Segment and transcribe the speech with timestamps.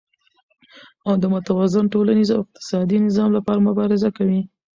[1.07, 4.41] او د متوازن ټولنيز او اقتصادي نظام لپاره مبارزه کوي،